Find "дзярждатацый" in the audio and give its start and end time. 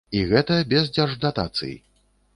0.95-1.75